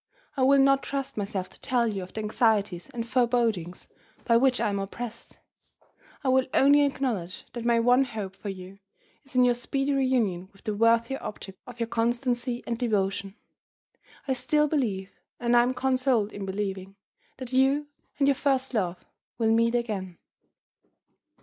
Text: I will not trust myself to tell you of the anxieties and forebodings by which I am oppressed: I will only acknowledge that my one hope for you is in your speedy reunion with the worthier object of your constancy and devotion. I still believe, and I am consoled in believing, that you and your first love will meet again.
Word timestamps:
I 0.35 0.41
will 0.41 0.57
not 0.57 0.81
trust 0.81 1.15
myself 1.15 1.47
to 1.51 1.61
tell 1.61 1.87
you 1.87 2.01
of 2.01 2.11
the 2.13 2.21
anxieties 2.21 2.89
and 2.91 3.07
forebodings 3.07 3.87
by 4.25 4.35
which 4.35 4.59
I 4.59 4.69
am 4.69 4.79
oppressed: 4.79 5.37
I 6.23 6.29
will 6.29 6.47
only 6.55 6.81
acknowledge 6.83 7.45
that 7.53 7.65
my 7.65 7.79
one 7.79 8.05
hope 8.05 8.35
for 8.35 8.49
you 8.49 8.79
is 9.23 9.35
in 9.35 9.45
your 9.45 9.53
speedy 9.53 9.93
reunion 9.93 10.49
with 10.53 10.63
the 10.63 10.73
worthier 10.73 11.19
object 11.21 11.59
of 11.67 11.79
your 11.79 11.85
constancy 11.85 12.63
and 12.65 12.79
devotion. 12.79 13.35
I 14.27 14.33
still 14.33 14.67
believe, 14.67 15.11
and 15.39 15.55
I 15.55 15.61
am 15.61 15.75
consoled 15.75 16.31
in 16.33 16.47
believing, 16.47 16.95
that 17.37 17.53
you 17.53 17.85
and 18.17 18.27
your 18.27 18.33
first 18.33 18.73
love 18.73 19.05
will 19.37 19.51
meet 19.51 19.75
again. 19.75 20.17